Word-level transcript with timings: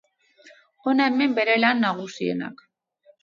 Hona 0.85 1.05
hemen 1.09 1.35
bere 1.39 1.57
lan 1.65 1.85
nagusienak. 1.87 2.67